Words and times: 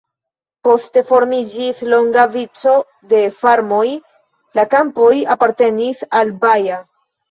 Poste 0.67 1.03
formiĝis 1.09 1.83
longa 1.91 2.25
vico 2.39 2.75
de 3.13 3.21
farmoj, 3.45 3.85
la 4.61 4.69
kampoj 4.77 5.15
apartenis 5.39 6.07
al 6.23 6.39
Baja. 6.45 6.87